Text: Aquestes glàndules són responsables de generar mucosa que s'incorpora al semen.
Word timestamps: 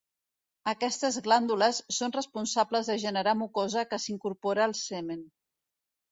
Aquestes 0.71 1.17
glàndules 1.25 1.81
són 1.97 2.15
responsables 2.15 2.89
de 2.91 2.95
generar 3.03 3.33
mucosa 3.41 3.83
que 3.91 3.99
s'incorpora 4.05 4.65
al 4.69 4.75
semen. 4.81 5.21